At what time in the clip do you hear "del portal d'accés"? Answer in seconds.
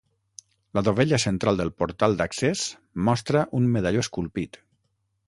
1.59-2.63